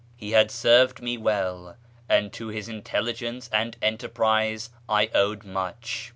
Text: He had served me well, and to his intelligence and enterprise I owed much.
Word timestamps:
He 0.17 0.31
had 0.31 0.49
served 0.49 0.99
me 0.99 1.15
well, 1.19 1.77
and 2.09 2.33
to 2.33 2.47
his 2.47 2.67
intelligence 2.67 3.47
and 3.53 3.77
enterprise 3.83 4.71
I 4.89 5.11
owed 5.13 5.43
much. 5.43 6.09